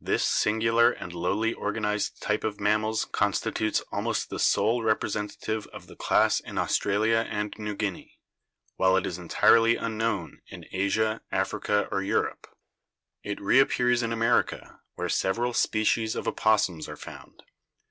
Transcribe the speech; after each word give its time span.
This 0.00 0.24
singular 0.24 0.92
and 0.92 1.12
lowly 1.12 1.52
organized 1.52 2.22
type 2.22 2.42
of 2.42 2.58
mammals 2.58 3.04
constitutes 3.04 3.82
almost 3.92 4.30
the 4.30 4.38
sole 4.38 4.82
representative 4.82 5.66
of 5.74 5.88
the 5.88 5.94
class 5.94 6.40
in 6.40 6.56
Australia 6.56 7.26
and 7.30 7.52
New 7.58 7.74
Guinea, 7.76 8.18
while 8.76 8.96
it 8.96 9.04
is 9.04 9.18
entirely 9.18 9.76
unknown 9.76 10.40
in 10.46 10.64
Asia, 10.72 11.20
Africa 11.30 11.86
or 11.92 12.00
Europe. 12.02 12.46
It 13.22 13.42
reappears 13.42 14.02
in 14.02 14.10
America, 14.10 14.80
where 14.94 15.10
several 15.10 15.52
species 15.52 16.16
of 16.16 16.24
opos 16.24 16.60
sums 16.60 16.88
are 16.88 16.96
found. 16.96 17.42